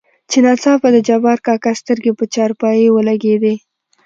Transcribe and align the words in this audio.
چې 0.29 0.37
ناڅاپه 0.45 0.87
دجبارکاکا 0.95 1.71
سترګې 1.81 2.11
په 2.19 2.25
چارپايي 2.33 2.87
ولګېدې. 2.91 3.55